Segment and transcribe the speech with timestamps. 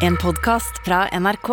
[0.00, 1.48] En podcast fra NRK.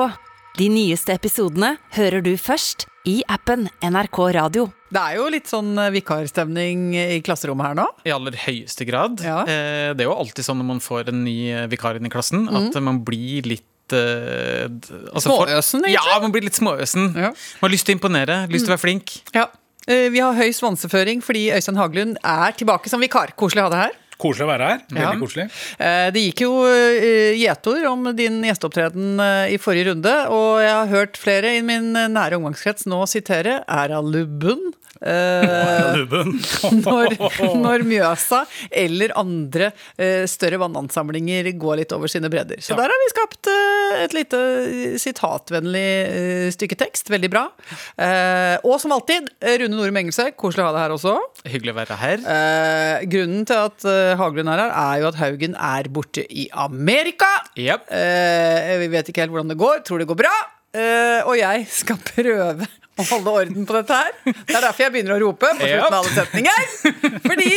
[0.57, 4.67] De nyeste episodene hører du først i appen NRK Radio.
[4.91, 7.85] Det er jo litt sånn eh, vikarstemning i klasserommet her nå.
[8.07, 9.21] I aller høyeste grad.
[9.23, 9.41] Ja.
[9.43, 12.13] Eh, det er jo alltid sånn når man får en ny eh, vikar inn i
[12.13, 15.93] klassen, at man blir litt altså Småøsen, egentlig?
[15.95, 17.05] Ja, man blir litt småøsen.
[17.15, 17.29] Ja.
[17.61, 19.13] Man har lyst til å imponere, lyst til å være flink.
[19.35, 19.45] Ja.
[19.87, 23.31] Eh, Vi har høy svanseføring fordi Øystein Haglund er tilbake som vikar.
[23.39, 23.95] Koselig å ha deg her.
[24.17, 24.79] Koselig å være her.
[24.89, 25.19] Veldig Ja.
[25.21, 25.45] koselig.
[25.79, 30.73] Eh, Det gikk jo eh, gjetord om din gjesteopptreden eh, i forrige runde, og jeg
[30.73, 34.73] har hørt flere i min nære omgangskrets nå sitere er av lubben.
[34.97, 35.99] Eh,
[36.87, 37.13] når,
[37.61, 38.39] når Mjøsa
[38.71, 39.67] eller andre
[40.25, 42.57] større vannansamlinger går litt over sine bredder.
[42.57, 42.77] Så Ja.
[42.81, 43.49] der har vi skapt
[44.01, 44.39] et lite
[44.97, 47.09] sitatvennlig stykke tekst.
[47.13, 47.45] Veldig bra.
[47.97, 49.29] Eh, og som alltid,
[49.61, 51.15] Rune Norum Engelse, koselig å ha deg her også.
[51.45, 52.25] Hyggelig å være her.
[52.33, 53.85] Eh, grunnen til at
[54.19, 57.29] Haglund er her, er jo at Haugen er borte i Amerika.
[57.59, 57.89] Yep.
[57.91, 59.81] Eh, vi vet ikke helt hvordan det går.
[59.87, 60.33] Tror det går bra.
[60.77, 64.15] Eh, og jeg skal prøve å holde orden på dette her.
[64.25, 66.65] Det er derfor jeg begynner å rope på slutten av alle setninger.
[67.27, 67.51] Fordi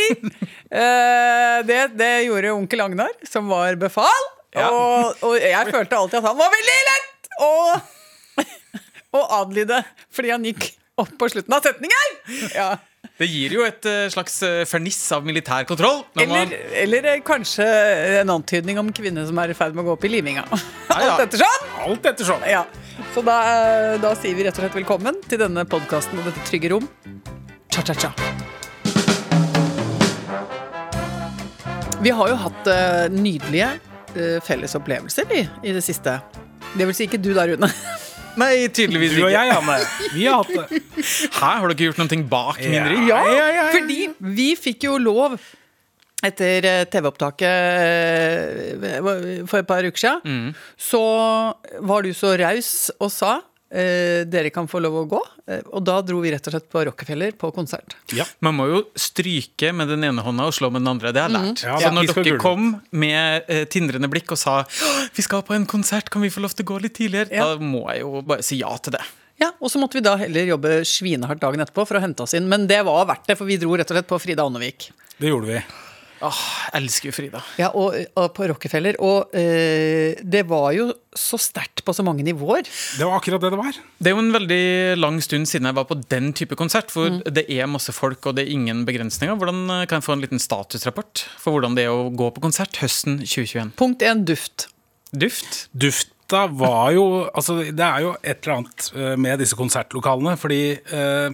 [0.81, 4.29] eh, det, det gjorde onkel Agnar, som var befal.
[4.55, 4.67] Ja.
[4.67, 7.51] Og, og jeg følte alltid at han var veldig lett å,
[9.17, 12.15] å adlyde, fordi han gikk opp på slutten av setninger.
[12.53, 12.71] Ja.
[13.19, 15.99] Det gir jo et eh, slags eh, ferniss av militær kontroll.
[16.15, 17.67] Eller, man- eller eh, kanskje
[18.21, 20.45] en antydning om kvinne som er i ferd med å gå opp i liminga.
[20.89, 21.11] ja.
[21.11, 21.67] Alt etter sånn.
[21.85, 22.09] Alt.
[22.49, 22.63] Ja.
[23.13, 23.35] Så da,
[24.01, 26.87] da sier vi rett og slett velkommen til denne podkasten og dette trygge rom.
[27.71, 28.11] Cha-cha-cha.
[32.01, 32.69] Vi har jo hatt
[33.13, 33.69] nydelige
[34.43, 36.17] felles opplevelser vi, i det siste.
[36.73, 37.69] Det vil si ikke du da, Rune.
[38.39, 39.41] Nei, tydeligvis Du og ikke.
[39.41, 39.77] jeg, Anne.
[40.13, 40.83] Vi har hatt det.
[41.39, 43.07] Hæ, har dere gjort noe bak min rygg?
[43.09, 43.65] Ja, ja, ja, ja.
[43.75, 43.99] Fordi
[44.37, 45.35] vi fikk jo lov
[46.21, 47.49] etter eh, TV-opptaket
[48.85, 48.99] eh,
[49.49, 51.01] for et par uker siden, så
[51.81, 53.39] var du så raus og sa
[53.71, 55.21] eh, dere kan få lov å gå.
[55.47, 57.95] Eh, Og da dro vi rett og slett på Rockefeller på konsert.
[58.13, 58.25] Ja.
[58.43, 61.11] Man må jo stryke med den ene hånda og slå med den andre.
[61.15, 61.63] Det har jeg lært.
[61.67, 64.61] Ja, så når dere kom med eh, tindrende blikk og sa
[65.15, 67.31] vi skal på en konsert, kan vi få lov til å gå litt tidligere?
[67.33, 67.49] Ja.
[67.55, 69.03] Da må jeg jo bare si ja til det.
[69.41, 72.35] Ja, Og så måtte vi da heller jobbe svinehardt dagen etterpå for å hente oss
[72.37, 72.45] inn.
[72.51, 74.91] Men det var verdt det, for vi dro rett og slett på Frida Ånnevik.
[75.17, 75.63] Det gjorde vi.
[76.21, 76.39] Åh,
[76.69, 77.39] jeg elsker jo Frida.
[77.57, 78.97] Ja, og, og på Rockefeller.
[79.01, 82.63] Og eh, det var jo så sterkt på så mange nivåer.
[82.69, 83.79] Det var akkurat det det var.
[83.97, 84.61] Det er jo en veldig
[85.01, 87.21] lang stund siden jeg var på den type konsert, hvor Mm.
[87.33, 89.35] det er masse folk og det er ingen begrensninger.
[89.41, 92.45] Hvordan eh, Kan jeg få en liten statusrapport for hvordan det er å gå på
[92.45, 93.73] konsert høsten 2021?
[93.81, 94.67] Punkt én duft.
[95.11, 95.65] Duft?
[95.75, 97.03] Dufta var jo
[97.35, 101.33] Altså, det er jo et eller annet eh, med disse konsertlokalene, fordi eh,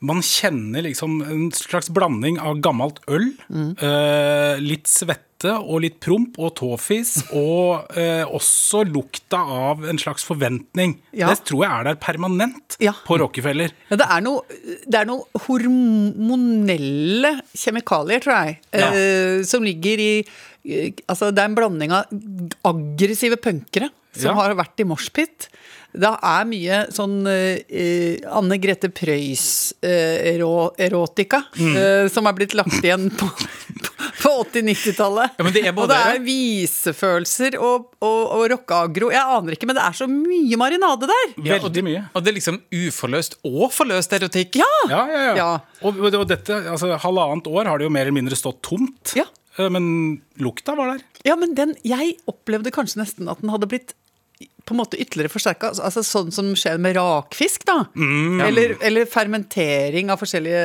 [0.00, 3.74] man kjenner liksom en slags blanding av gammelt øl, mm.
[4.64, 10.98] litt svette og litt promp og tåfis, og eh, også lukta av en slags forventning.
[11.16, 11.28] Ja.
[11.32, 12.92] Det tror jeg er der permanent Ja.
[13.06, 13.70] på Rockefeller.
[13.90, 14.42] Ja, det er noen
[15.10, 20.26] noe hormonelle kjemikalier, tror jeg, eh, som ligger i eh,
[21.08, 22.04] Altså, det er en blanding av
[22.68, 25.48] aggressive punkere som har vært i moshpit.
[25.90, 31.76] Det er mye sånn eh, Anne Grete Preus-erotika Mm.
[31.76, 33.26] eh, som er blitt lagt igjen på
[34.44, 35.36] 80-90-tallet.
[35.38, 39.10] Ja, men det er og det er visefølelser og, og, og rockeagro.
[39.14, 41.34] Jeg aner ikke, men det er så mye marinade der.
[41.46, 42.04] Ja, og, mye.
[42.14, 44.60] og det er liksom uforløst og forløst erotikk.
[44.62, 44.70] Ja!
[44.90, 45.34] Ja, ja, ja.
[45.40, 45.50] Ja.
[45.84, 49.14] Og, og dette, altså, halvannet år har det jo mer eller mindre stått tomt.
[49.18, 49.26] Ja.
[49.58, 51.04] Eh, Men lukta var der.
[51.26, 53.94] Ja, men den, jeg opplevde kanskje nesten at den hadde blitt
[54.70, 55.72] på en måte ytterligere forsterka.
[55.82, 57.82] Altså, sånn som skjer med rakfisk, da.
[58.46, 60.64] eller, eller fermentering av forskjellige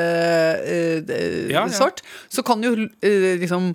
[0.62, 1.14] uh,
[1.50, 1.68] Ja, ja.
[1.74, 2.04] sort.
[2.30, 3.74] Så kan jo uh, liksom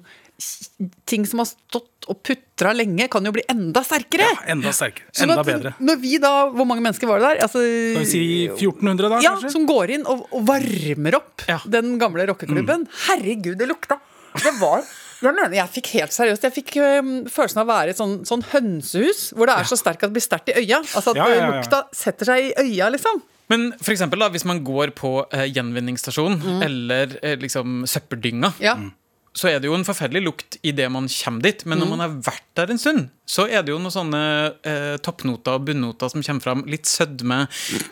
[1.04, 4.24] Ting som har stått og putra lenge, kan jo bli enda sterkere.
[4.24, 5.10] Ja, enda sterkere.
[5.12, 5.72] Sånn Enda at bedre.
[5.84, 7.42] Når vi da, Hvor mange mennesker var det der?
[7.44, 9.52] Altså, Skal vi si 1400 da, ja, kanskje?
[9.52, 12.88] som går inn og, og varmer opp den gamle rockeklubben.
[13.10, 14.00] Herregud, det lukta!
[14.40, 14.86] Det var
[15.28, 16.70] mener, jeg fikk helt seriøst Jeg fikk
[17.28, 20.08] følelsen av å være i et sånn, sånn hønsehus, hvor det er så sterkt at
[20.10, 20.80] det blir sterkt i øya.
[20.80, 23.20] Altså at Ja, ja, ja, lukta setter seg i øya, liksom.
[23.50, 28.76] Men for eksempel da, hvis man går på eh, gjenvinningsstasjon eller eh, liksom søppeldynga, Ja.
[29.30, 31.62] Så er det jo en forferdelig lukt idet man kommer dit.
[31.68, 34.22] Men når man har vært der en stund, så er det jo noen sånne
[34.66, 36.64] eh, toppnoter og bunnoter som kommer fram.
[36.66, 37.44] Litt sødme,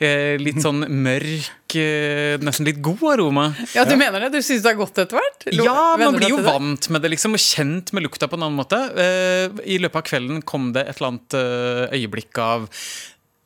[0.02, 3.46] eh, litt sånn mørk, eh, nesten litt god aroma.
[3.76, 4.32] ja, du mener det?
[4.35, 5.46] Du syns det er godt etter hvert?
[5.55, 8.58] Ja, man blir jo vant med det, liksom, og kjent med lukta på en annen
[8.58, 8.82] måte.
[8.99, 12.67] Eh, I løpet av kvelden kom det et eller annet eh, øyeblikk av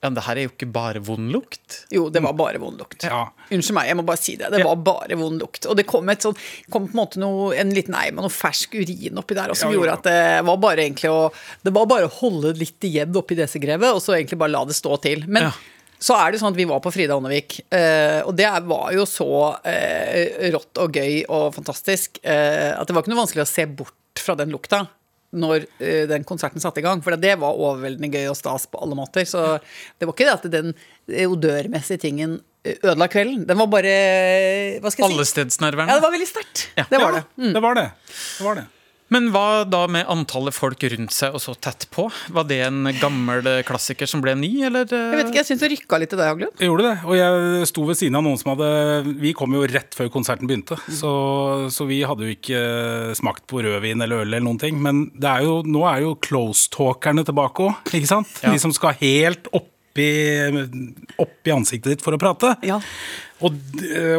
[0.02, 1.76] Ja, det her er jo ikke bare vond lukt.
[1.94, 3.04] Jo, det var bare vond lukt.
[3.06, 3.20] Ja.
[3.54, 4.48] Unnskyld meg, jeg må bare si det.
[4.50, 5.68] Det var bare vond lukt.
[5.70, 6.34] Og det kom, et sånn,
[6.74, 9.56] kom på en måte noe, en liten eim av noe fersk urin oppi der, og
[9.60, 9.78] som Ja, ja.
[9.78, 11.20] gjorde at det var bare egentlig å
[11.62, 14.74] Det var bare å holde litt igjen oppi desigrevet, og så egentlig bare la det
[14.74, 15.22] stå til.
[15.28, 15.52] Men Ja.
[16.02, 19.04] så er det sånn at vi var på Frida Ånnevik, eh, og det var jo
[19.06, 19.30] så
[19.64, 23.66] eh, rått og gøy og fantastisk eh, at det var ikke noe vanskelig å se
[23.70, 24.88] bort fra den lukta
[25.32, 27.02] når eh, den konserten satte i gang.
[27.04, 29.26] For det var overveldende gøy og stas på alle måter.
[29.28, 29.58] Så
[29.98, 33.46] det var ikke det at den eh, odørmessige tingen eh, ødela kvelden.
[33.48, 33.96] Den var bare
[34.82, 35.18] Hva skal jeg si?
[35.18, 35.96] Allestedsnærværende.
[35.96, 36.68] Ja, det var veldig sterkt.
[36.76, 37.24] Det var det.
[37.56, 37.88] Det var det.
[38.12, 38.68] det, var det.
[39.12, 42.06] Men hva da med antallet folk rundt seg og så tett på?
[42.32, 44.86] Var det en gammel klassiker som ble ny, eller?
[44.88, 45.08] eh?
[45.12, 46.54] Jeg vet ikke, jeg syns det rykka litt i deg, Haglund.
[46.62, 48.70] Jeg gjorde det, og jeg sto ved siden av noen som hadde
[49.22, 51.12] Vi kom jo rett før konserten begynte, så,
[51.72, 54.80] så vi hadde jo ikke eh, smakt på rødvin eller øl eller noen ting.
[54.82, 58.32] Men det er jo, nå er jo close-talkerne tilbake òg, ikke sant?
[58.42, 59.50] De som skal helt
[59.92, 62.54] oppi, oppi ansiktet ditt for å prate.
[62.64, 62.78] Ja.
[63.42, 63.56] Og,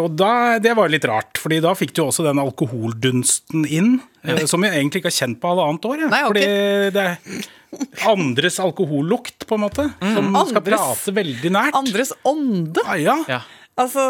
[0.04, 3.94] og da, det var litt rart, Fordi da fikk du også den alkoholdunsten inn,
[4.24, 4.38] Ja.
[4.48, 5.98] som jeg egentlig ikke har kjent på halvannet år.
[6.04, 6.08] Ja.
[6.12, 6.44] Nei, okay.
[6.44, 11.76] Fordi det er andres alkohollukt, på en måte, som skal prate veldig nært.
[11.76, 12.84] Andres ånde.
[12.86, 13.18] Ah, ja.
[13.31, 13.42] Ja.
[13.80, 14.04] Altså,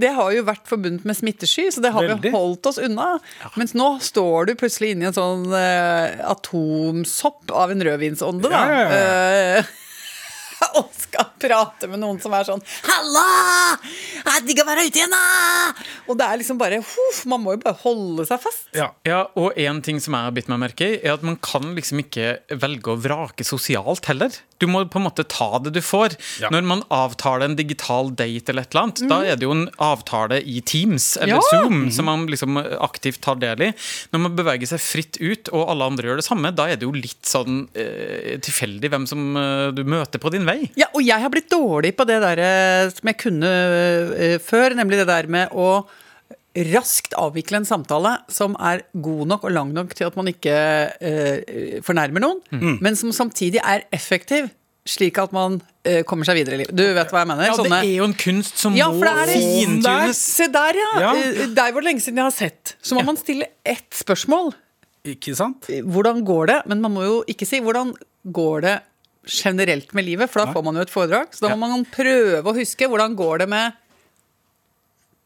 [0.00, 3.18] Det har jo vært forbundet med smittesky, så det har vi holdt oss unna.
[3.60, 8.62] Mens nå står du plutselig inni en sånn uh, atomsopp av en rødvinsånde, da.
[8.64, 9.76] Ja, ja, Eh,
[10.78, 13.78] og skal prate med noen som er sånn 'Halla!
[14.20, 17.56] Jeg digger å være ute igjen, da!' Og det er liksom bare huff, Man må
[17.56, 18.68] jo bare holde seg fast.
[18.76, 18.90] Ja.
[19.06, 21.74] Ja, og en ting som jeg har bitt meg merke i, er at man kan
[21.76, 24.34] liksom ikke velge å vrake sosialt heller.
[24.60, 26.14] Du må på en måte ta det du får.
[26.42, 26.50] Ja.
[26.52, 29.66] Når man avtaler en digital date eller et eller annet, da er det jo en
[29.80, 31.40] avtale i Teams eller Ja.
[31.50, 33.72] Zoom som man liksom aktivt tar del i.
[34.12, 36.86] Når man beveger seg fritt ut, og alle andre gjør det samme, da er det
[36.88, 40.58] jo litt sånn eh, tilfeldig hvem som eh, du møter på din vei.
[40.78, 43.50] Ja, og jeg har blitt dårlig på det der eh, som jeg kunne
[44.20, 45.70] eh, før, nemlig det der med å
[46.74, 50.54] raskt avvikle en samtale som er god nok og lang nok til at man ikke
[51.00, 52.40] eh, fornærmer noen,
[52.82, 54.48] men som samtidig er effektiv,
[54.88, 56.74] slik at man eh, kommer seg videre i livet.
[56.74, 57.46] Du vet hva jeg mener?
[57.52, 60.18] Ja, det er jo en kunst som Ja, må fintunes.
[60.40, 60.90] Se der, ja!
[61.04, 61.12] Ja.
[61.20, 62.74] Eh, Der hvor lenge siden jeg har sett.
[62.82, 64.50] Så må man stille ett spørsmål.
[65.06, 65.68] Ikke sant?
[65.86, 66.58] Hvordan går det?
[66.72, 67.94] Men man må jo ikke si hvordan
[68.34, 68.78] går det
[69.30, 71.30] generelt med livet, for da får man jo et foredrag.
[71.36, 73.76] Så da må man prøve å huske hvordan går det med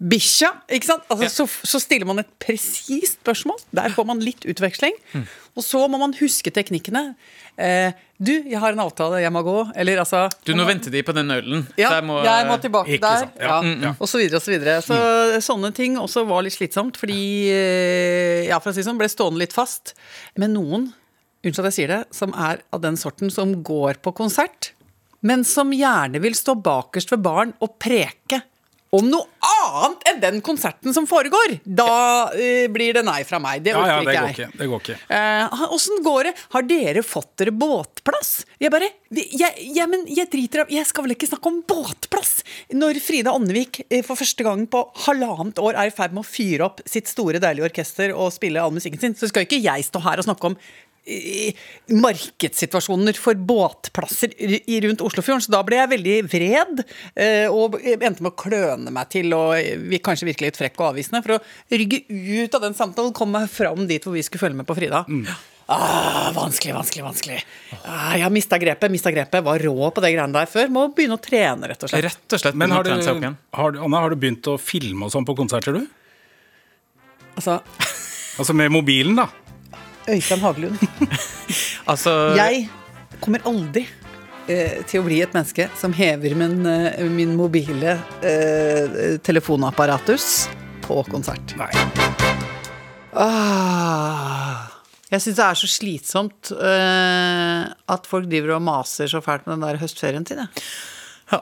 [0.03, 0.51] bikkja.
[0.75, 1.05] ikke sant?
[1.13, 3.61] Altså, så, så stiller man et presist spørsmål.
[3.77, 4.97] Der får man litt utveksling.
[5.55, 7.15] Og så må man huske teknikkene.
[7.57, 9.55] Eh, du, jeg har en avtale, jeg må gå.
[9.79, 11.63] Eller altså Du, nå venter de på den ølen.
[11.79, 13.23] ja, så jeg må, jeg må tilbake Ikke der.
[13.25, 13.49] sant, ja.
[13.53, 13.61] Ja.
[13.63, 13.93] Mm, ja.
[14.03, 14.77] Og så videre og så videre.
[14.85, 14.99] Så
[15.47, 17.21] sånne ting også var litt slitsomt, fordi
[17.55, 19.95] eh, Ja, for å si det sånn, ble stående litt fast.
[20.41, 20.89] Men noen,
[21.45, 24.73] unnskyld at jeg sier det, som er av den sorten som går på konsert,
[25.25, 28.43] men som gjerne vil stå bakerst ved baren og preke
[28.95, 31.59] om noe annet enn den konserten som foregår.
[31.65, 33.65] Da uh, blir det nei fra meg.
[33.65, 34.59] Det Ja, orker ja, det ikke jeg.
[34.61, 35.69] Det går ikke.
[35.75, 36.35] Åssen går det?
[36.55, 38.33] Har dere fått dere båtplass?
[38.63, 42.33] Jeg bare jeg, jeg, men jeg driter av Jeg skal vel ikke snakke om båtplass?
[42.75, 46.29] Når Frida Ånnevik eh, for første gang på halvannet år er i ferd med å
[46.29, 49.87] fyre opp sitt store, deilige orkester og spille all musikken sin, så skal ikke jeg
[49.87, 50.59] stå her og snakke om
[52.05, 54.33] markedssituasjoner for båtplasser
[54.87, 55.45] rundt Oslofjorden.
[55.45, 56.85] Så da ble jeg veldig vred,
[57.17, 59.55] eh, og endte med å kløne meg til og
[59.89, 62.05] vi- kanskje virke litt frekk og avvisende, for å rygge
[62.45, 65.05] ut av den samtalen, komme meg fram dit hvor vi skulle følge med på Frida.
[65.67, 67.43] Ah, vanskelig, vanskelig, vanskelig.
[67.87, 68.91] Ah, jeg har mista grepet.
[68.91, 69.43] Mista grepet.
[69.43, 70.69] Var rå på det greiene der før.
[70.69, 72.05] Må begynne å trene, rett og slett.
[72.05, 75.11] Rett og slett Men har du, har, du- Anna, har du begynt å filme og
[75.13, 75.87] sånn på konserter, du?
[77.39, 77.63] Altså,
[78.37, 79.29] Altså med mobilen, da?
[80.09, 80.79] Øystein Hagelund.
[81.87, 82.65] Altså, Jeg
[83.21, 83.83] kommer aldri
[84.49, 90.47] eh, til å bli et menneske som hever min, eh, min mobile eh, telefonapparatus
[90.87, 91.53] på konsert.
[91.61, 91.69] Nei.
[93.15, 94.65] Ah,
[95.13, 99.59] jeg syns det er så slitsomt eh, at folk driver og maser så fælt med
[99.59, 100.41] den der høstferien sin.
[100.47, 100.65] Jeg.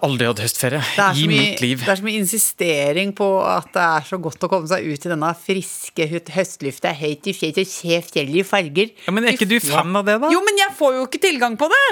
[0.06, 1.78] Aldri hatt høstferie er, i mye, mitt liv.
[1.84, 5.06] det er så mye insistering på at det er så godt å komme seg ut
[5.06, 6.92] i denne friske hø- høstlufta.
[6.96, 8.92] Høyt i fjellet og se fjellet i farger.
[9.06, 10.30] Ja, men er ikke du fan av det, da?
[10.32, 11.86] Jo, men jeg får jo ikke tilgang på det!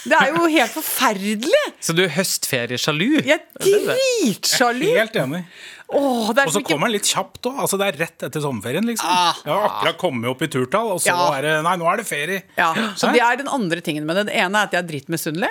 [0.00, 1.64] Det er jo helt forferdelig!
[1.84, 3.08] Så du er høstferiesjalu?
[3.20, 4.86] Jeg er dritsjalu!
[4.96, 5.42] Helt enig.
[5.90, 7.56] Åh, Og så kommer den litt kjapt òg.
[7.64, 9.10] Altså, det er rett etter sommerferien, liksom.
[9.10, 9.34] Ah.
[9.42, 11.24] Jeg har akkurat kommet opp i turtall, og så Ja.
[11.36, 12.42] er det Nei, nå er det ferie.
[12.56, 14.26] Ja, så det er den andre tingen med det.
[14.30, 15.50] Det ene er at jeg er dritmisunnelig.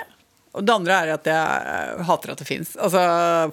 [0.58, 2.72] Og det andre er at jeg hater at det fins.
[2.82, 3.02] Altså,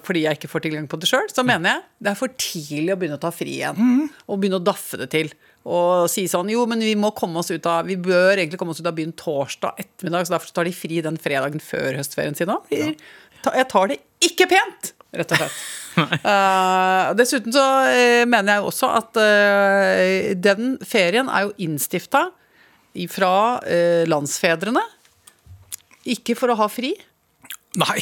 [0.06, 2.94] fordi jeg ikke får tilgang på det sjøl, så mener jeg det er for tidlig
[2.94, 4.08] å begynne å ta fri igjen.
[4.26, 5.30] Og begynne å daffe det til.
[5.68, 8.72] Og si sånn Jo, men vi må komme oss ut av Vi bør egentlig komme
[8.72, 12.38] oss ut av byen torsdag ettermiddag, så derfor tar de fri den fredagen før høstferien
[12.38, 12.70] sin òg.
[12.72, 14.94] Jeg tar det ikke pent!
[15.14, 15.60] Rett og slett.
[16.28, 22.26] uh, dessuten så eh, mener jeg også at uh, den ferien er jo innstifta
[23.08, 24.82] fra uh, landsfedrene.
[26.08, 26.94] Ikke for å ha fri.
[27.78, 28.00] Nei,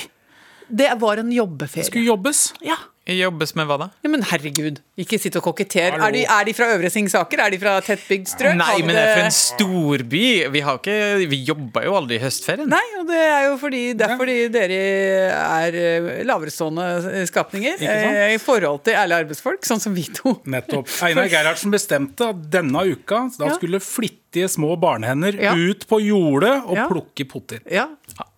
[0.68, 1.84] Det var en det jobbeferie.
[1.86, 2.52] skulle jobbes.
[2.64, 2.76] Ja.
[3.06, 3.86] Jobbes med hva da?
[4.02, 5.94] ja, men herregud, ikke sitt og kokettere.
[6.02, 7.38] Er de, er de fra Øvre Singsaker?
[7.38, 8.56] Er de fra tettbygd strøk?
[8.58, 10.22] Nei, men det er for en storby.
[10.50, 10.96] Vi, har ikke,
[11.30, 12.66] vi jobba jo aldri i høstferien.
[12.66, 14.80] Nei, og det er jo fordi, det er fordi dere
[15.38, 16.88] er eh, laverestående
[17.30, 18.18] skapninger Ikke sant?
[18.26, 20.34] eh, i forhold til ærlige arbeidsfolk, sånn som vi to.
[20.50, 20.90] Nettopp.
[21.06, 25.54] Einar Gerhardsen bestemte at denne uka da skulle flittige små barnehender Ja.
[25.54, 26.88] ut på jordet og Ja.
[26.90, 27.62] plukke potet.
[27.70, 27.86] Ja.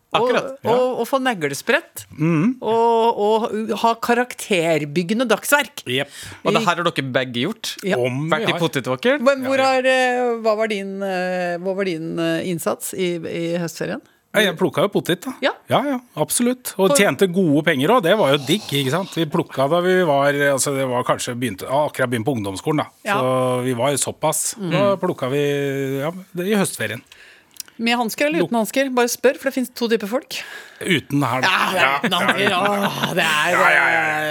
[0.08, 2.06] Akkurat, Og, og, og få neglesprett.
[2.16, 5.82] Og, og ha karakterbyggende dagsverk.
[5.84, 6.14] Yep.
[6.44, 7.74] Og det her har dere begge gjort.
[7.84, 7.98] Ja.
[8.32, 9.18] Vært i potetåker.
[9.20, 13.50] Men hvor har, eh, hva var din, eh, hva var din eh, innsats i, i
[13.60, 14.00] høstferien?
[14.38, 15.32] Jeg plukka jo potet, da.
[15.42, 15.50] Ja.
[15.72, 16.74] ja, ja, absolutt.
[16.78, 18.02] Og tjente gode penger òg.
[18.04, 18.66] Det var jo digg.
[18.80, 19.14] ikke sant?
[19.16, 22.84] Vi plukka da vi var altså det var kanskje begynte, akkurat begynt på ungdomsskolen.
[22.84, 23.08] da.
[23.08, 23.16] Ja.
[23.18, 24.42] Så vi var jo såpass.
[24.72, 25.42] Da plukka vi
[26.04, 27.02] ja, det i høstferien.
[27.78, 28.88] Med hansker eller uten hansker?
[28.94, 30.38] Bare spør, for det fins to typer folk.
[30.78, 31.42] Uten her.
[31.42, 32.60] Ja, uten hansker, Ja,
[33.14, 33.86] det er Ja, ja,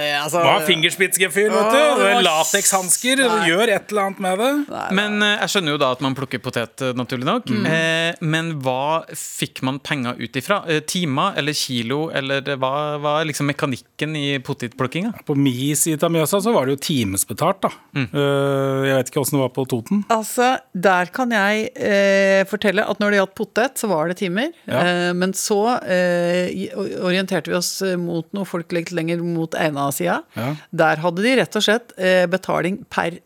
[0.07, 2.03] ja, altså- Hva fingerspitzgefühl, vet du?
[2.03, 3.21] Var- Latekshansker.
[3.47, 4.51] Gjør et eller annet med det.
[4.95, 7.49] Men eh, jeg skjønner jo da at man plukker potet, eh, naturlig nok.
[7.67, 10.61] Eh, men hva fikk man penger ut ifra?
[10.67, 12.73] Eh, timer eller kilo, eller hva
[13.21, 15.13] er liksom mekanikken i potetplukkinga?
[15.27, 17.71] På mi side av Mjøsa så var det jo timesbetalt, da.
[17.95, 20.03] Eh, jeg vet ikke åssen det var på Toten.
[20.09, 24.51] Altså, Der kan jeg eh, fortelle at når det gjaldt potet, så var det timer.
[24.65, 24.81] Ja.
[24.81, 26.73] Eh, men så eh,
[27.05, 30.19] orienterte vi oss eh, mot noe folk litt lenger mot Eina-sida.
[30.37, 30.49] Ja.
[30.83, 31.93] Der hadde de rett og slett
[32.31, 33.19] betaling per,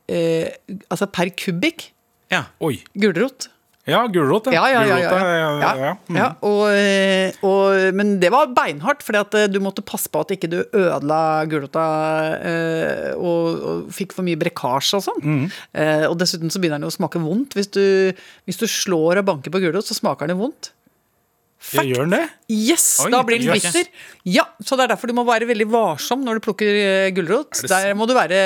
[0.91, 1.89] altså per kubikk
[2.31, 2.45] Ja.
[2.95, 3.49] Gulrot.
[3.89, 5.93] Ja, gulrot, Ja, ja, ja.
[6.13, 6.27] ja,
[6.69, 9.17] eh, men det var beinhardt, for
[9.49, 11.85] du måtte passe på at ikke du ødela gulrota
[12.37, 15.23] eh, og, fikk for mye brekkasje og sånn.
[15.25, 15.47] Mm.
[15.73, 17.57] Eh, og dessuten så begynner den jo å smake vondt.
[17.57, 20.73] Hvis du slår og banker på gulrot, så smaker den vondt.
[21.71, 22.23] Ja, gjør den det?
[22.51, 23.67] Yes, Oi, da blir den jøss.
[23.69, 23.87] bitter.
[24.25, 27.61] Ja, så det er derfor du må være veldig varsom når du plukker eh, gulrot.
[27.69, 28.39] Der må du være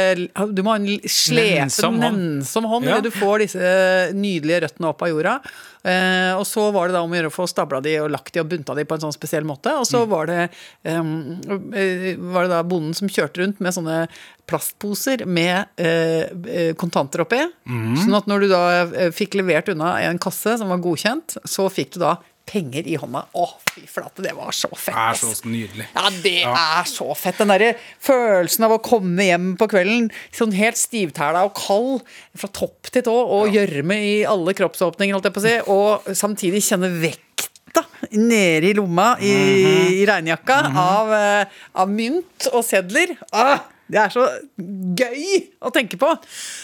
[0.53, 1.71] Du må ha en slepen,
[2.03, 2.85] Nennsom hånd.
[2.85, 2.99] idet Ja.
[3.01, 5.37] du får disse nydelige røttene opp av jorda.
[5.85, 8.33] Eh, og så var det da om å gjøre å få stabla de og lagt
[8.33, 9.71] de og bunta de på en sånn spesiell måte.
[9.73, 9.91] Og Mm.
[9.95, 10.49] så var det,
[10.83, 14.07] eh, var det da bonden som kjørte rundt med sånne
[14.45, 17.41] plastposer med eh, eh, kontanter oppi.
[17.67, 17.95] Mm.
[18.03, 21.69] Sånn at når du da eh, fikk levert unna en kasse som var godkjent, så
[21.71, 23.25] fikk du da penger i hånda.
[23.35, 24.95] Å, fy flate, det var så fett.
[24.95, 25.87] Det er så nydelig.
[25.95, 27.39] Ja, det er så fett.
[27.41, 27.73] Den derre
[28.03, 32.05] følelsen av å komme hjem på kvelden sånn helt stivtæla og kald
[32.37, 36.17] fra topp til tå, og gjørme i alle kroppsåpninger, holdt jeg på å si, og
[36.23, 37.21] samtidig kjenne vekk
[38.15, 39.31] nede i lomma i,
[39.99, 43.15] i regnjakka av, eh, av mynt og sedler.
[43.35, 44.25] Ah, det er så
[44.57, 45.25] gøy
[45.61, 46.09] å tenke på.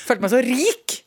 [0.07, 1.00] Følte meg så rik.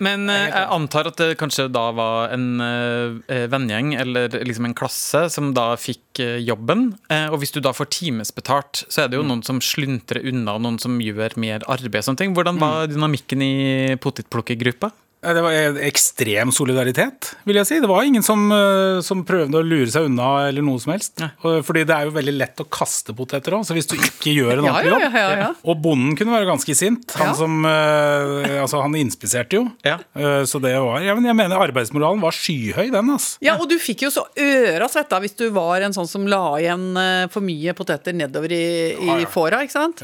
[0.00, 4.76] Men eh, jeg antar at det kanskje da var en eh, vennegjeng eller liksom en
[4.76, 6.94] klasse som da fikk eh, jobben.
[7.12, 10.56] Eh, og hvis du da får timesbetalt, så er det jo noen som sluntrer unna,
[10.56, 12.00] noen som gjør mer arbeid.
[12.00, 12.34] og Sånne ting.
[12.36, 13.54] Hvordan var dynamikken i
[14.00, 14.92] potetplukkergruppa?
[15.22, 15.52] Ja, Det var
[15.84, 17.78] ekstrem solidaritet, vil jeg si.
[17.82, 21.20] Det var ingen som, eh, som prøvde å lure seg unna eller noe som helst.
[21.20, 21.28] Ja.
[21.60, 24.58] Fordi det er jo veldig lett å kaste poteter òg, så hvis du ikke gjør
[24.58, 25.50] en Ja, ordentlig ja, jobb ja, ja, ja.
[25.68, 27.12] Og bonden kunne være ganske sint.
[27.20, 27.34] Han Ja.
[27.36, 29.66] som eh, Altså, han inspiserte jo.
[29.84, 29.98] Ja.
[30.16, 33.36] Eh, Så det var ja, men Jeg mener arbeidsmoralen var skyhøy, den, altså.
[33.44, 36.56] Ja, og du fikk jo så øra svetta hvis du var en sånn som la
[36.62, 38.64] igjen eh, for mye poteter nedover i,
[38.96, 39.26] i Ja, ja.
[39.28, 40.00] fåra, ikke sant?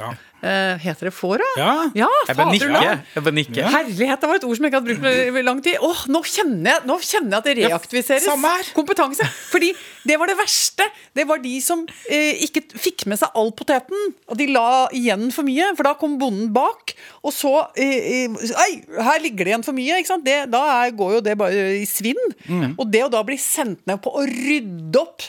[0.47, 0.73] Ja.
[0.73, 1.47] Eh, heter det fåra?
[1.59, 1.91] Ja.
[1.95, 3.69] ja Jeg bare nikker.
[3.73, 5.79] Herlighet, det var et ord som jeg ikke hadde brukt på lang tid.
[5.83, 8.27] Åh, nå kjenner jeg, nå kjenner jeg at det reaktiviseres.
[8.29, 8.71] samme her.
[8.77, 9.27] Kompetanse.
[9.51, 9.73] Fordi
[10.07, 10.87] det var det verste.
[11.17, 14.13] Det var de som eh, ikke fikk med seg all poteten.
[14.31, 16.95] Og de la igjen for mye, for da kom bonden bak.
[17.27, 20.01] Og så eh, eh, Ei, her ligger det igjen for mye.
[20.01, 20.27] ikke sant?
[20.27, 22.21] Det, da er, går jo det bare i svinn.
[22.47, 22.77] Mm.
[22.77, 25.27] Og det å da bli sendt ned på å rydde opp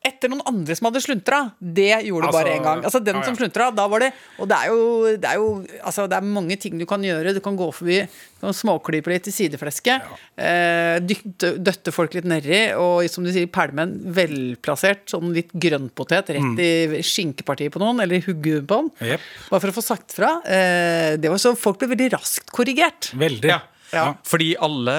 [0.00, 2.82] etter noen andre som hadde sluntra, det gjorde du bare Altså, én gang.
[2.88, 3.26] Altså Den ja, ja.
[3.28, 4.08] som sluntra, da var det
[4.40, 4.84] Og det er jo,
[5.20, 5.48] det er jo
[5.84, 7.34] altså, det er mange ting du kan gjøre.
[7.36, 10.06] Du kan gå forbi, du kan småklype litt i sideflesket.
[10.40, 15.52] Eh, dytte, døtte folk litt nedi, og som du sier, pælme en velplassert sånn litt
[15.52, 18.90] grønnpotet rett i skinkepartiet på noen, eller i hugget på den.
[19.04, 19.28] Yep.
[19.52, 20.32] Bare for å få sagt fra.
[20.48, 23.12] Eh, det var så Folk ble veldig raskt korrigert.
[23.20, 23.52] Veldig.
[23.52, 23.60] Ja.
[23.92, 24.04] Ja.
[24.26, 24.96] Fordi alle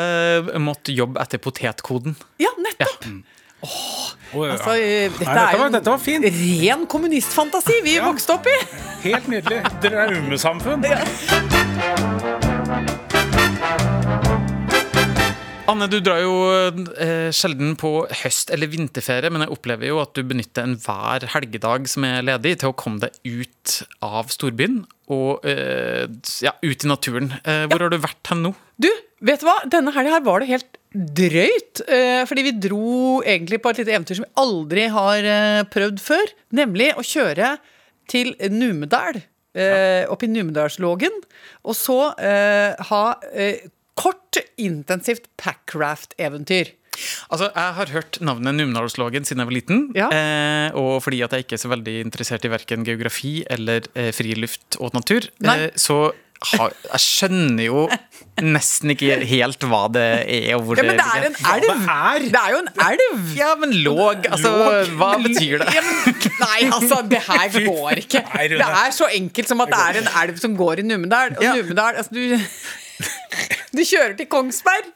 [0.62, 2.17] måtte jobbe etter potetkoden.
[2.41, 3.08] Ja, nettopp!
[3.08, 4.53] Å, ja.
[4.56, 6.25] Altså, eh, dette, Nei, dette var- dette var fint.
[6.25, 8.06] ren kommunistfantasi vi Ja.
[8.12, 8.58] vokste opp i!
[9.10, 9.62] Helt nydelig.
[9.82, 10.86] Drømmesamfunn.
[15.72, 16.32] Anne, du drar jo
[17.00, 17.91] eh, sjelden på
[18.24, 22.58] høst- eller vinterferie, men jeg opplever jo at du benytter enhver helgedag som er ledig,
[22.60, 24.82] til å komme deg ut av storbyen
[25.13, 26.10] og eh,
[26.44, 27.32] ja, ut i naturen.
[27.46, 28.51] Eh, hvor har du vært hen nå?
[28.82, 28.89] Du,
[29.24, 29.60] vet du hva?
[29.72, 31.83] Denne helga her var det helt drøyt.
[31.88, 36.01] Eh, fordi vi dro egentlig på et lite eventyr som vi aldri har eh, prøvd
[36.03, 36.33] før.
[36.57, 37.55] Nemlig å kjøre
[38.12, 39.21] til Numedal.
[39.51, 41.15] Eh, opp i Numedalslågen.
[41.67, 43.03] Og så ha
[44.00, 46.71] kort, intensivt packraft-eventyr.
[47.31, 49.79] Altså, Jeg har hørt navnet Numedalslågen siden jeg var liten.
[49.98, 50.10] Ja.
[50.12, 54.12] Eh, og fordi at jeg ikke er så veldig interessert i verken geografi eller eh,
[54.15, 57.81] friluft og natur, eh, så jeg skjønner jo
[58.41, 60.48] nesten ikke helt hva det er.
[60.55, 61.67] og hvor Ja, men det er en elv!
[61.67, 62.24] det er.
[62.33, 63.19] Det er jo en elv!
[63.38, 64.53] Ja, men låg, altså,
[64.98, 65.83] hva betyr det?
[66.41, 68.24] Nei, altså, det her går ikke.
[68.55, 71.38] Det er så enkelt som at det er en elv som går i Numedal.
[71.38, 72.39] Og Numedal altså, du,
[73.77, 74.89] du kjører til Kongsberg,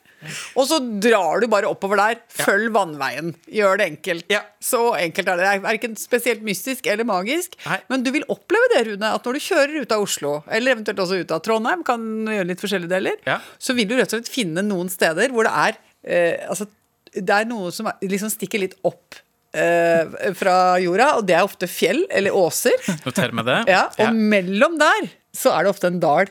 [0.56, 2.20] og så drar du bare oppover der.
[2.32, 3.34] Følg vannveien.
[3.52, 4.26] Gjør det enkelt.
[4.32, 4.42] Ja.
[4.64, 5.50] Så enkelt er det.
[5.62, 7.80] Det er ikke spesielt mystisk eller magisk, Nei.
[7.92, 11.04] men du vil oppleve det, Rune, at når du kjører ut av Oslo, eller eventuelt
[11.06, 12.02] også ut av Trondheim, kan
[12.32, 13.40] gjøre litt forskjellige deler, Ja.
[13.60, 16.68] så vil du rett og slett finne noen steder hvor det er eh, altså,
[17.16, 19.16] det er noe som er, liksom stikker litt opp
[19.56, 20.04] eh,
[20.36, 22.76] fra jorda, og det er ofte fjell eller åser.
[23.06, 23.60] Noter med det.
[23.72, 26.30] Ja, og mellom der så er det ofte en dal.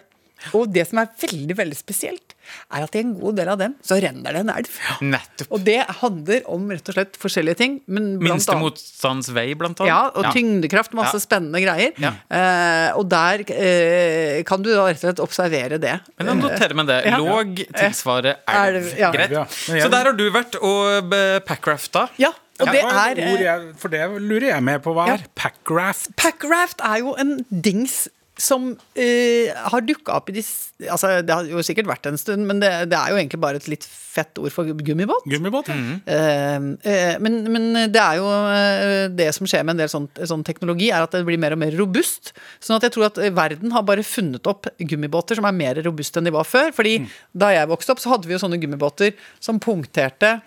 [0.53, 2.35] Og det som er veldig veldig spesielt,
[2.77, 4.69] er at i en god del av dem så renner det en elv.
[5.01, 5.49] Nettopp.
[5.57, 7.79] Og det handler om rett og slett forskjellige ting.
[7.89, 9.89] Men blant Minste motstands vei, blant annet.
[9.89, 11.25] ja, og tyngdekraft, masse Ja.
[11.25, 11.93] spennende greier.
[11.99, 12.13] Ja.
[12.29, 15.97] Eh, og der eh, kan du da rett og slett observere det.
[16.19, 17.01] Men jeg noterer meg det.
[17.17, 18.77] Låg tilsvarer elv.
[18.77, 19.11] Elv, ja.
[19.15, 19.31] Greit.
[19.31, 19.45] Ja.
[19.49, 22.09] Så der har du vært og eh, packrafta.
[22.21, 24.93] Ja, og det er eh, jeg, For det lurer jeg med på.
[24.95, 25.15] Hva Ja.
[25.17, 26.13] er packraft?
[26.21, 28.05] Packraft er jo en dings
[28.41, 30.45] som uh, har dukka opp i de
[30.91, 33.61] Altså, det har jo sikkert vært en stund, men det, det er jo egentlig bare
[33.61, 35.23] et litt fett ord for gummibåt.
[35.31, 35.69] Gummibåt?
[35.71, 36.01] mm -hmm.
[36.11, 40.09] uh, uh, men, men det er jo eh, det som skjer med en del sånn,
[40.27, 42.33] sånn teknologi, er at det blir mer og mer robust.
[42.61, 46.19] Sånn at jeg tror at verden har bare funnet opp gummibåter som er mer robuste
[46.19, 46.73] enn de var før.
[46.73, 50.41] Fordi da jeg vokste opp, så hadde vi jo sånne gummibåter som punkterte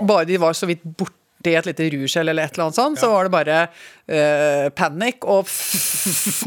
[0.00, 3.00] bare de var så vidt borte i et lite rurskjell eller et eller annet sånt,
[3.00, 5.48] så var det bare uh, panikk og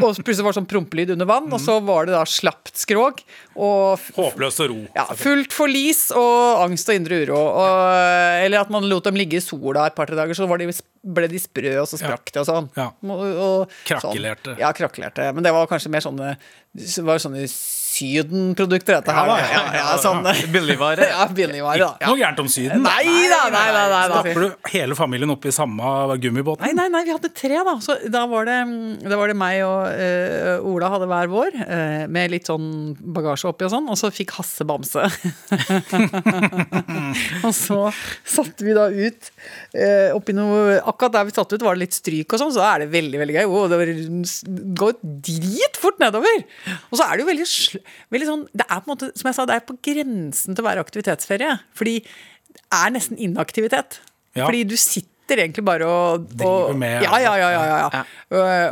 [0.06, 3.22] Og plutselig var det sånn prompelyd under vann, og så var det da slapt skrog
[3.56, 4.80] og Håpløst og ro.
[4.96, 7.40] ja, fullt forlis og angst og indre uro.
[7.40, 7.70] Og,
[8.44, 10.68] eller at man lot dem ligge i sola et par-tre dager, så var de,
[11.16, 12.70] ble de sprø, og så sprakk de og sånn.
[12.76, 12.90] Ja.
[13.06, 14.54] Og, og, Krakelerte.
[14.54, 14.62] Sånn.
[14.64, 15.32] Ja, krakelerte.
[15.36, 16.36] Men det var kanskje mer sånne,
[17.08, 17.46] var sånne
[17.96, 19.26] Syden-produkter, dette her.
[19.30, 20.26] Ja, ja, Ja, ja, sånn.
[20.52, 21.06] Billigvare.
[21.12, 21.96] Ja, billigvare, da.
[22.10, 22.82] Noe gærent om Syden?
[22.84, 24.04] Nei da, nei nei, Nei, nei.
[24.12, 25.84] Stapper du hele familien oppi samme
[26.22, 26.64] gummibåten?
[26.68, 27.74] Nei, nei, nei, vi hadde tre, da.
[27.84, 28.58] Så da var det,
[29.06, 32.68] da var det meg og uh, Ola hadde hver vår, uh, med litt sånn
[33.16, 35.04] bagasje oppi og sånn, og så fikk Hasse bamse.
[37.46, 37.80] og så
[38.28, 39.30] satte vi da ut
[39.78, 42.62] uh, oppi noe Akkurat der vi satte ut, var det litt stryk og sånn, så
[42.64, 43.46] da er det veldig, veldig gøy.
[43.50, 43.92] Oh, det var,
[44.82, 46.44] går dritfort nedover.
[46.92, 47.82] Og så er det jo veldig, sl-
[48.14, 50.64] veldig sånn Det er på en måte, som jeg sa, det er på grensen til
[50.64, 51.60] å være aktivitetsferie.
[51.78, 51.96] Fordi
[52.56, 54.00] det er nesten inaktivitet.
[54.36, 54.46] Ja.
[54.48, 57.50] Fordi du sitter egentlig bare og, og med- Ja, ja, ja.
[57.52, 57.90] ja, ja.
[57.94, 58.04] Ja.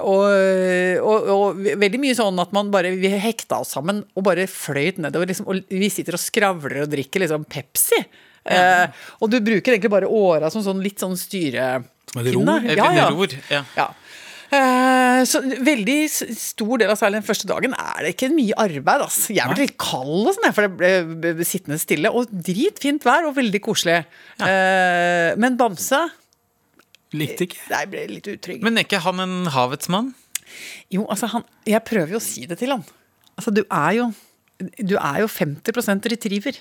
[0.05, 4.23] Og, og, og, og veldig mye sånn at man bare Vi hekta oss sammen og
[4.27, 5.27] bare fløyt nedover.
[5.31, 7.99] Liksom, og vi sitter og skravler og drikker liksom Pepsi.
[8.43, 8.85] Eh,
[9.23, 11.83] og du bruker egentlig bare åra som sånn litt sånn styre...
[12.11, 12.49] Som et ror?
[12.67, 13.87] Eh, Ja, ja.
[15.29, 19.05] Så veldig stor del av særlig den første dagen er det ikke mye arbeid.
[19.05, 19.33] Altså.
[19.35, 22.11] Jeg ble litt kald, og sånn, for jeg ble, sittende stille.
[22.13, 24.01] Og dritfint vær og veldig koselig.
[24.43, 26.01] Eh, men Bamse
[27.13, 27.61] Likte ikke.
[27.69, 28.63] Nei, ble litt utrygg.
[28.65, 30.11] Men er ikke han en havets mann?
[30.93, 32.85] Jo, altså, han, jeg prøver jo å si det til han.
[33.37, 34.07] Altså, du er jo,
[34.81, 36.57] du er jo 50% retriever.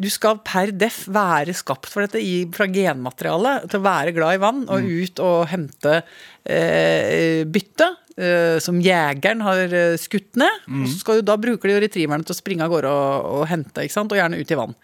[0.00, 4.36] Du skal per def være skapt for dette i, fra genmaterialet, til å være glad
[4.36, 6.00] i vann, og ut og hente
[6.44, 7.90] eh, bytte.
[8.20, 10.64] Eh, som jegeren har eh, skutt ned.
[10.82, 13.28] Og så skal jo, da bruker de jo retrieverne til å springe av gårde og,
[13.38, 14.12] og hente, ikke sant?
[14.12, 14.74] og gjerne ut i vann.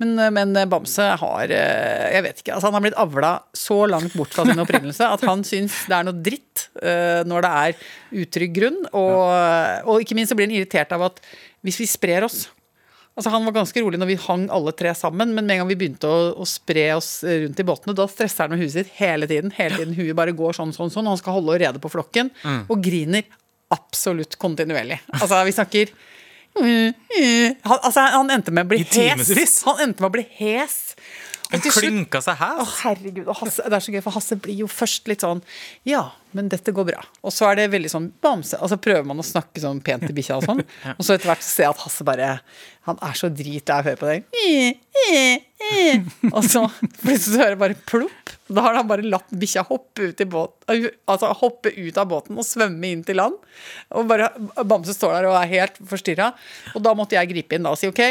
[0.00, 4.14] Men, eh, men Bamse har Jeg vet ikke, altså han har blitt avla så langt
[4.16, 8.22] bort fra sin opprinnelse at han syns det er noe dritt eh, når det er
[8.22, 8.80] utrygg grunn.
[8.94, 9.20] Og,
[9.90, 11.20] og ikke minst så blir han irritert av at
[11.66, 12.46] hvis vi sprer oss
[13.20, 15.68] Altså Han var ganske rolig når vi hang alle tre sammen, men med en gang
[15.68, 18.94] vi begynte å, å spre oss rundt i båtene, da stresser han med huet sitt
[18.96, 19.52] hele tiden.
[19.58, 21.04] Hele tiden Huet bare går sånn, sånn, sånn.
[21.04, 22.32] og Han skal holde og rede på flokken,
[22.64, 23.28] og griner
[23.70, 24.96] absolutt kontinuerlig.
[25.20, 25.92] Altså, vi snakker
[26.60, 29.60] han, altså, han endte med å bli hes.
[29.68, 30.78] Han endte med å bli hes.
[31.50, 32.74] Han klynka seg Å, hes.
[32.84, 33.26] herregud.
[33.26, 35.42] Og Hasse, det er så gøy, for Hasse blir jo først litt sånn
[35.88, 36.04] Ja,
[36.36, 37.00] men dette går bra.
[37.26, 38.58] Og så er det veldig sånn bamse.
[38.62, 40.62] Og så prøver man å snakke sånn pent til bikkja og sånn.
[40.98, 42.28] Og så etter hvert ser jeg at Hasse bare
[42.86, 44.20] Han er så dritlei av å høre på det.
[46.30, 46.62] Og så
[47.02, 48.34] plutselig så hører jeg bare plopp.
[48.50, 52.38] Da har han bare latt bikkja hoppe ut i båten Altså hoppe ut av båten
[52.38, 53.36] og svømme inn til land.
[53.98, 54.30] Og bare
[54.62, 56.30] Bamse står der og er helt forstyrra.
[56.76, 58.02] Og da måtte jeg gripe inn da og si OK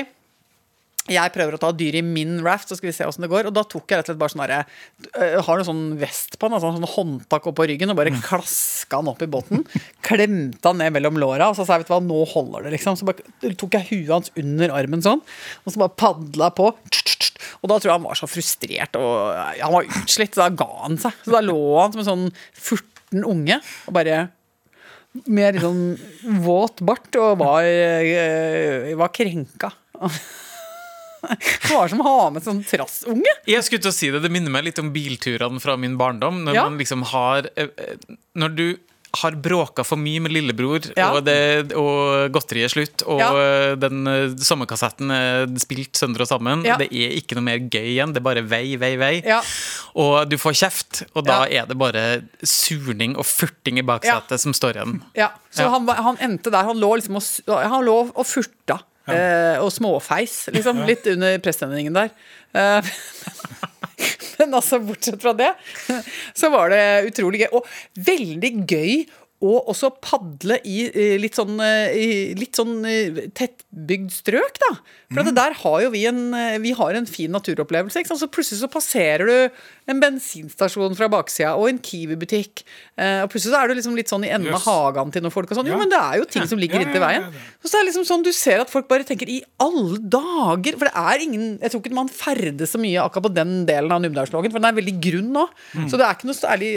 [1.13, 3.49] jeg prøver å ta dyr i min raft, så skal vi se åssen det går.
[3.49, 4.43] Og da tok jeg rett og slett bare sånn
[5.23, 9.01] øh, Har noe sånn vest på den, altså sånn håndtak oppå ryggen, og bare klaska
[9.01, 9.65] han opp i båten.
[10.05, 12.75] Klemte han ned mellom låra, og så sa jeg vet du hva, nå holder det,
[12.77, 12.99] liksom.
[12.99, 15.23] Så bare tok jeg huet hans under armen sånn,
[15.65, 16.71] og så bare padla på.
[17.59, 20.71] Og da tror jeg han var så frustrert, og han var utslitt, så da ga
[20.85, 21.23] han seg.
[21.25, 23.57] Så da lå han som en sånn furten unge
[23.89, 24.27] og bare
[25.25, 29.71] med litt sånn våt bart og var, øh, var krenka.
[31.69, 33.33] Det som å ha med sånn trassunge.
[33.49, 36.43] Jeg skulle til å si det, det minner meg litt om bilturene fra min barndom.
[36.45, 36.63] Når Ja.
[36.69, 38.67] man liksom har eh, eh, Når du
[39.19, 41.07] har bråka for mye med lillebror, Ja.
[41.17, 43.75] og, det, og godteriet er slutt, og Ja.
[43.75, 46.75] den eh, sommerkassetten er spilt sønder og sammen, Ja.
[46.77, 48.13] det er ikke noe mer gøy igjen.
[48.13, 49.23] Det er bare vei, vei, vei.
[49.25, 49.41] Ja.
[49.95, 54.53] Og du får kjeft, og da er det bare surning og furting i baksetet som
[54.53, 55.01] står igjen.
[55.17, 55.65] Ja, så.
[55.73, 56.63] Han, han endte der.
[56.69, 58.83] Han lå liksom og, han lå og furta.
[59.15, 60.83] Eh, og småfeis, liksom.
[60.89, 62.11] Litt under pressendingen der.
[62.53, 62.91] Eh,
[64.39, 65.53] men altså, bortsett fra det,
[66.39, 67.49] så var det utrolig gøy.
[67.59, 68.93] Og veldig gøy
[69.39, 70.89] å også padle i
[71.21, 74.71] litt sånn, eh, litt sånn eh, tettbygd strøk, da.
[75.13, 78.03] For det der har jo vi en, eh, vi har en fin naturopplevelse.
[78.09, 82.65] Så plutselig så passerer du en bensinstasjon fra baksida og en Kiwi-butikk.
[82.99, 84.67] Og plutselig så er du liksom litt sånn i enden av yes.
[84.67, 85.49] hagen til noen folk.
[85.49, 85.69] og sånn.
[85.71, 85.79] Jo, Ja.
[85.79, 87.33] men det er jo ting som ligger Ja, ja, inntil veien.
[87.63, 90.85] Så det er liksom sånn du ser at folk bare tenker i alle dager For
[90.87, 94.01] det er ingen Jeg tror ikke man ferdes så mye akkurat på den delen av
[94.01, 95.47] Numedalslågen, for den er veldig grunn nå.
[95.73, 95.89] Mm.
[95.89, 96.69] Så det er ikke noe særlig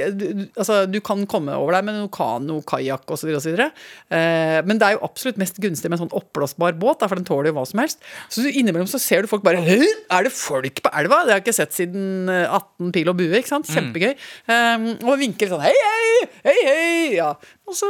[0.56, 3.32] Altså, du kan komme over der med noe kano, kajakk osv..
[3.32, 7.28] Eh, men det er jo absolutt mest gunstig med en sånn oppblåsbar båt, for den
[7.28, 8.02] tåler jo hva som helst.
[8.32, 9.62] Så innimellom så ser du folk bare?
[9.62, 11.22] Er det folk på elva?
[11.24, 13.32] Det har jeg ikke sett siden eh, 18 pil og bue.
[13.38, 13.70] ikke sant?
[13.72, 14.12] Kjempegøy.
[14.50, 16.92] Um, og vinker sånn hei, hei, hei, hei.
[17.16, 17.32] Ja.
[17.68, 17.88] Og så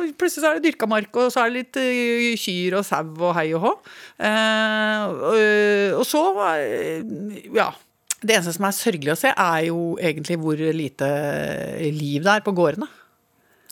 [0.00, 2.86] og plutselig så er det dyrka mark, og så er det litt uh, kyr og
[2.86, 3.76] sau og hei og hå.
[4.22, 7.70] Uh, og så uh, ja.
[8.20, 11.06] Det eneste som er sørgelig å se, er jo egentlig hvor lite
[11.80, 12.84] liv det er på gårdene.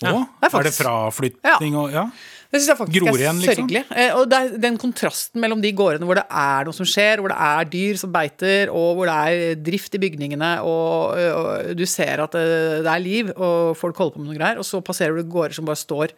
[0.06, 1.84] Å, det er er det fraflytting ja.
[1.84, 2.08] og ja?
[2.48, 3.80] Det synes jeg faktisk Gror igjen, er sørgelig.
[3.84, 4.14] Liksom.
[4.16, 7.28] og det er den kontrasten mellom de gårdene hvor det er noe som skjer, hvor
[7.28, 11.84] det er dyr som beiter, og hvor det er drift i bygningene, og, og du
[11.84, 12.46] ser at det,
[12.86, 15.58] det er liv, og folk holder på med noe greier, og så passerer du gårder
[15.58, 16.16] som bare står,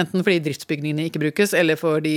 [0.00, 2.16] enten fordi driftsbygningene ikke brukes, eller fordi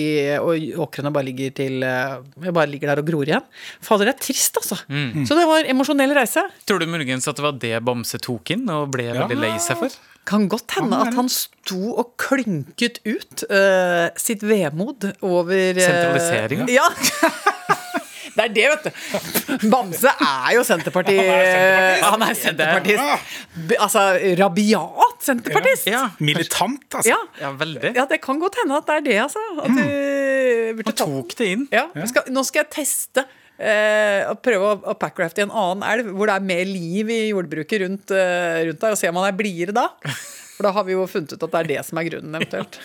[0.81, 3.45] åkrene bare ligger, til, eh, bare ligger der og gror igjen.
[3.77, 4.81] Fader, det er trist, altså.
[4.89, 5.27] Mm.
[5.29, 6.47] Så det var emosjonell reise.
[6.65, 9.77] Tror du muligens at det var det Bamse tok inn og ble veldig lei seg
[9.85, 10.01] for?
[10.29, 16.67] Kan godt hende at han sto og klynket ut uh, sitt vemod over uh, Sentralisering,
[16.71, 16.87] Ja.
[18.31, 19.67] Det er det, vet du.
[19.67, 21.17] Bamse er jo Senterparti...
[21.19, 23.33] Han er Senterpartist.
[23.75, 24.05] Altså
[24.39, 25.89] rabiat Senterpartist.
[25.91, 27.11] Ja, Militant, altså.
[27.11, 27.19] Ja.
[27.41, 27.91] ja veldig.
[27.97, 29.43] ja, det kan godt hende at det er det, altså.
[29.59, 29.83] At du
[30.79, 31.67] burde Han tok det inn.
[31.75, 31.89] ja,
[32.31, 33.27] Nå skal jeg teste
[33.61, 37.11] eh, og prøve å, å packrafte i en annen elv hvor det er mer liv
[37.13, 39.87] i jordbruket rundt, eh, rundt der, og se om han er blidere da.
[40.57, 42.81] For da har vi jo funnet ut at det er det som er grunnen, eventuelt.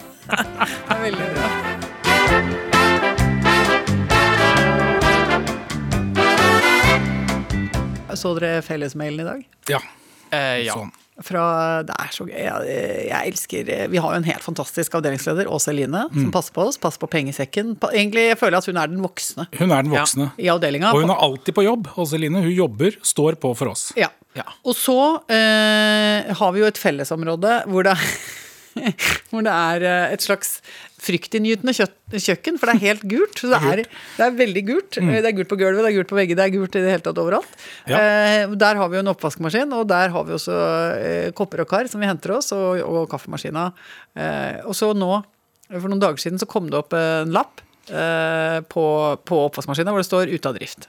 [0.28, 2.54] det er veldig bra.
[8.14, 9.46] Så dere fellesmailen i dag?
[9.68, 9.80] Ja,
[10.34, 10.74] Eh, ja.
[10.74, 10.90] sånn.
[11.22, 11.42] Fra,
[11.86, 12.34] det er så gøy.
[12.34, 16.64] Jeg, jeg elsker Vi har jo en helt fantastisk avdelingsleder, Åse Eline, som passer på
[16.66, 16.78] oss.
[16.82, 17.76] Passer på pengesekken.
[17.78, 20.26] Pa- Egentlig jeg føler jeg at hun er den voksne Hun er den voksne.
[20.42, 20.90] i avdelinga.
[20.90, 21.86] Og hun er alltid på jobb.
[22.02, 23.92] Åse Line, hun jobber, står på for oss.
[23.96, 24.08] Ja.
[24.34, 24.42] Ja.
[24.66, 24.96] Og så
[25.30, 27.94] eh, har vi jo et fellesområde hvor det,
[29.30, 30.58] hvor det er eh, et slags
[31.04, 33.40] fryktinngytende kjøkken, for det er helt gult.
[33.40, 34.98] Så det er, det er veldig gult.
[35.00, 35.12] Mm.
[35.12, 36.94] Det er gult på gulvet, det er gult på veggene, det er gult i det
[36.94, 37.58] hele tatt overalt.
[37.90, 38.00] Ja.
[38.00, 40.56] Eh, der har vi jo en oppvaskmaskin, og der har vi også
[40.96, 43.68] eh, kopper og kar som vi henter oss, og, og kaffemaskina.
[44.16, 45.12] Eh, og så nå,
[45.74, 48.84] for noen dager siden, så kom det opp en lapp eh, på,
[49.28, 50.86] på oppvaskmaskina hvor det står 'ute av drift'.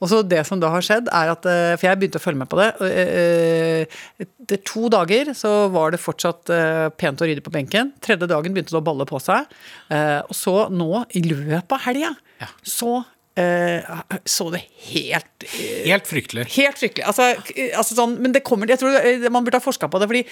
[0.00, 2.38] Og så det som da har skjedd, er at eh, For jeg begynte å følge
[2.40, 2.68] med på det.
[2.88, 7.92] eh, Etter to dager så var det fortsatt eh, pent og ryddig på benken.
[8.00, 9.44] Tredje dagen begynte det å balle på seg.
[9.92, 12.14] Eh, Og så nå, i løpet av helga,
[12.64, 13.04] så
[13.36, 13.84] eh,
[14.24, 16.46] så det helt eh, Helt fryktelig.
[16.56, 17.04] Helt fryktelig.
[17.06, 17.28] Altså,
[17.76, 20.08] altså sånn, men det kommer, jeg tror eh, man burde ha forska på det.
[20.08, 20.24] fordi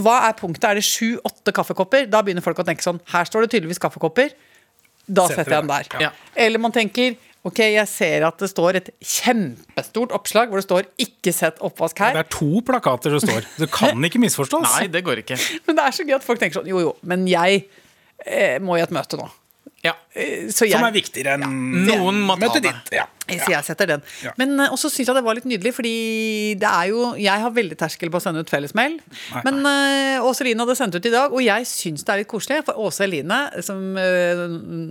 [0.00, 0.64] Hva er punktet?
[0.70, 2.08] Er det sju-åtte kaffekopper?
[2.10, 4.32] Da begynner folk å tenke sånn Her står det tydeligvis kaffekopper.
[5.06, 6.00] Da Setter setter jeg den der.
[6.00, 6.10] Ja.
[6.46, 10.86] Eller man tenker Ok, jeg ser at det står et kjempestort oppslag hvor det står
[10.96, 13.44] 'ikke sett oppvask her Det er to plakater det står.
[13.58, 14.64] Det kan ikke misforstås.
[14.78, 15.36] Nei, det går ikke.
[15.66, 17.66] Men det er så gøy at folk tenker sånn Jo, jo, men jeg
[18.24, 19.28] eh, må i et møte nå.
[19.84, 19.92] Ja.
[20.16, 22.62] Eh, Så jeg, Som er viktigere enn Noen må ta det.
[22.62, 22.96] ditt.
[22.96, 23.04] Ja.
[23.24, 24.02] Så jeg setter den.
[24.24, 24.32] Ja.
[24.40, 25.92] Men eh, også syns jeg det var litt nydelig, fordi
[26.60, 28.98] det er jo Jeg har veldig terskel på å sende ut fellesmail.
[29.32, 29.42] Nei.
[29.46, 32.30] Men uh, Åse Eline hadde sendt ut i dag, og jeg syns det er litt
[32.30, 32.60] koselig.
[32.68, 34.44] For Åse Eline, som uh,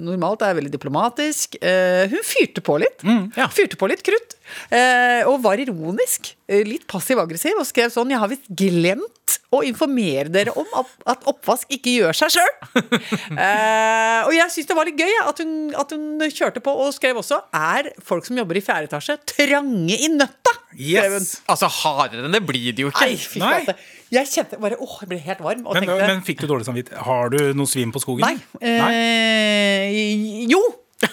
[0.10, 3.04] normalt er veldig diplomatisk, eh, hun fyrte på litt.
[3.38, 3.48] ja.
[3.54, 4.36] Fyrte på litt krutt.
[4.74, 6.34] eh, og var ironisk.
[6.48, 7.54] eh, litt passiv-aggressiv.
[7.62, 10.66] Og skrev sånn Jeg har visst glemt å informere dere om
[11.06, 12.54] at, oppvask ikke gjør seg sjøl.
[13.34, 16.92] Eh, og jeg syns det var litt gøy at, hun, at hun kjørte på og
[16.96, 20.54] skrev også Er folk som jobber i fjerde etasje, trange i nøtta?
[20.80, 21.36] Yes.
[21.50, 23.06] Altså, hardere enn det blir det jo ikke.
[23.06, 23.76] Nei, fy Nei.
[24.14, 25.64] Jeg kjente bare Åh, jeg ble helt varm.
[25.66, 27.02] Og Men, tenkte men fikk du dårlig samvittighet?
[27.06, 28.26] Har du noe svim på skogen?
[28.26, 28.38] Nei.
[28.62, 30.62] Eh, jo.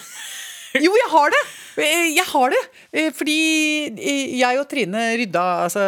[0.71, 1.39] Jo, jeg har det.
[1.83, 2.59] Eh, Jeg har det.
[2.95, 3.33] Eh, Fordi
[3.91, 5.81] eh, jeg og Trine rydda, altså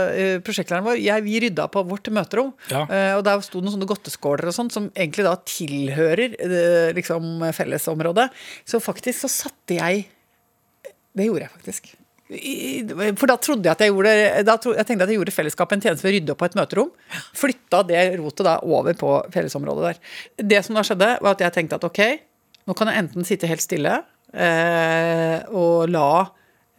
[0.44, 2.50] prosjektlederen vår, jeg, vi rydda på vårt møterom.
[2.68, 2.82] Ja.
[2.92, 6.36] Eh, Og der sto det noen sånne godteskåler og sånn, som egentlig da tilhører
[7.00, 8.28] liksom fellesområdet.
[8.68, 10.04] Så faktisk så satte jeg
[11.13, 11.93] Det gjorde jeg faktisk.
[12.34, 15.76] For da trodde jeg at jeg gjorde da tro, Jeg tenkte at jeg gjorde fellesskapet
[15.76, 16.91] en tjeneste ved å rydde opp på et møterom.
[17.38, 19.99] Flytta det rotet da over på fellesområdet der.
[20.54, 22.02] Det som da skjedde, var at jeg tenkte at ok,
[22.65, 23.99] nå kan jeg enten sitte helt stille
[24.32, 26.08] eh, og la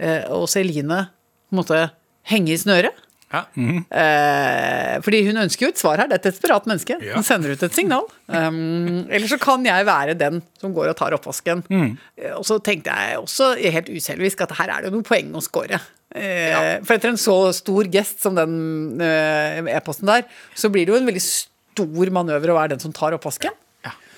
[0.01, 1.83] eh, Åse Eline på en måte
[2.33, 3.04] henge i snøret.
[3.33, 3.41] Ja.
[3.57, 6.09] Eh, fordi hun ønsker jo et svar her.
[6.11, 6.97] Det er et desperat menneske.
[7.03, 7.17] Ja.
[7.19, 8.05] Hun sender ut et signal.
[8.29, 11.65] Um, eller så kan jeg være den som går og tar oppvasken.
[11.71, 15.33] Eh, Og så tenkte jeg også helt uselvisk at her er det jo noe poeng
[15.35, 15.81] å score.
[16.15, 18.55] Eh, For etter en så stor gest som den
[19.01, 23.17] e-posten der, så blir det jo en veldig stor manøver å være den som tar
[23.19, 23.51] oppvasken.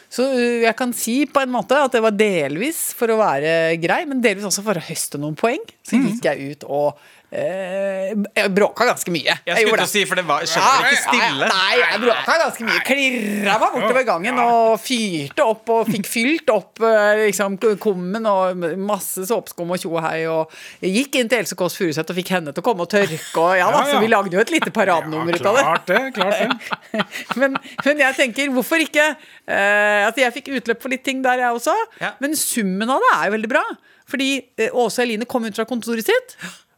[0.07, 0.23] Så
[0.63, 4.21] jeg kan si på en måte at det var delvis for å være grei, men
[4.23, 5.59] delvis også for å høste noen poeng.
[5.83, 9.35] Så gikk jeg ut og jeg bråka ganske mye.
[9.35, 11.49] Jeg skulle gjorde til å si, for det var skjedde vel ikke stille?
[11.49, 12.83] Ja, nei, jeg bråka ganske mye.
[12.87, 18.63] Klirra meg bortover gangen og fyrte opp og fikk fylt opp eh, liksom, kummen og
[18.79, 20.21] masse såpeskum og tjo og hei.
[20.31, 22.93] Og jeg gikk inn til Else Kåss Furuseth og fikk henne til å komme og
[22.95, 23.19] tørke.
[23.43, 23.97] Og ja, da, Ja, ja.
[23.97, 25.65] Så vi lagde jo et lite paradenummer ut av det.
[25.67, 26.05] Klart det.
[26.17, 27.03] klart det
[27.43, 29.09] men, men jeg tenker, hvorfor ikke?
[29.47, 31.75] Eh, altså, jeg fikk utløp for litt ting der, jeg også.
[32.23, 33.65] Men summen av det er jo veldig bra.
[34.07, 34.31] Fordi
[34.63, 36.37] eh, Åse Eline kom ut fra kontoret sitt,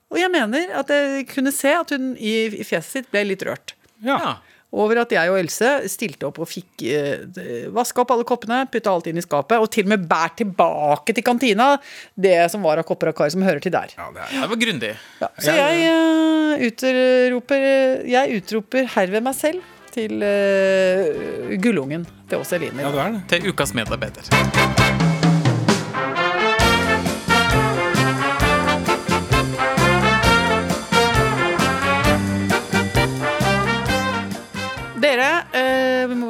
[0.08, 3.44] og jeg mener at jeg kunne se at hun i, i fjeset sitt ble litt
[3.44, 3.74] rørt.
[4.04, 4.16] Ja.
[4.16, 4.36] Ja.
[4.68, 7.22] Over at jeg og Else stilte opp og fikk eh,
[7.72, 11.14] vaska opp alle koppene, putta alt inn i skapet, og til og med bært tilbake
[11.16, 11.70] til kantina
[12.12, 13.94] det som var av kopper og kar som hører til der.
[13.96, 14.92] Ja, det er, Det var grundig.
[15.22, 17.64] Ja, så jeg uh, utroper
[18.12, 22.84] Jeg utroper herved meg selv til uh, gullungen til oss Eline.
[22.84, 23.24] ja, det er det.
[23.32, 25.27] Til ukas medarbeider.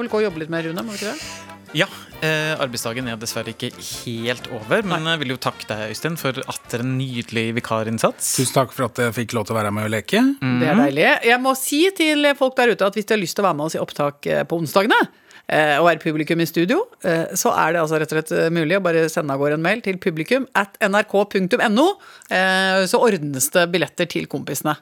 [0.09, 0.85] Vel gå og jobbe litt mer, Rune?
[0.85, 1.47] må vi ikke det?
[1.77, 1.85] Ja,
[2.25, 6.33] eh, arbeidsdagen er dessverre ikke helt over, men jeg vil jo takke deg, Øystein, for
[6.49, 8.31] atter en nydelig vikarinnsats.
[8.38, 10.23] Tusen takk for at jeg fikk lov til å være med og leke.
[10.40, 11.07] Det er deilig.
[11.29, 13.61] Jeg må si til folk der ute at hvis de har lyst til å være
[13.61, 14.97] med oss i opptak eh, på onsdagene,
[15.44, 18.49] eh, og være publikum i studio, eh, så er det altså rett og slett eh,
[18.55, 21.88] mulig å bare sende av gårde en mail til publikum at nrk.no,
[22.33, 24.79] eh, så ordnes det billetter til kompisene.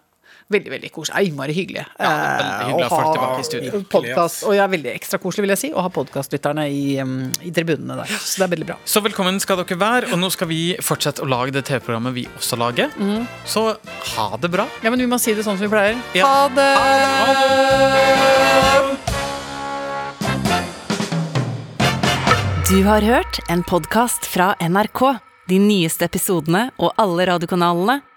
[0.46, 1.26] Veldig veldig koselig.
[1.26, 1.82] Innmari hyggelig.
[1.98, 3.80] Ja, veldig hyggelig å ha folk tilbake i studio.
[3.90, 7.96] Podcast, og ja, veldig ekstra koselig, vil jeg si, å ha podkastlytterne i, i tribunene
[7.98, 8.12] der.
[8.14, 8.76] Så det er veldig bra.
[8.87, 12.28] Så velkommen skal dere være, og nå skal vi fortsette å lage det TV-programmet vi
[12.38, 12.94] også lager.
[13.42, 13.74] Så
[14.14, 14.68] ha det bra.
[14.87, 15.98] Ja, men vi må si det sånn som vi pleier.
[16.14, 16.30] Ja.
[16.30, 16.70] Ha det!
[22.70, 25.16] Du har hørt en podkast fra NRK.
[25.50, 28.00] De nyeste episodene og alle radiokanalene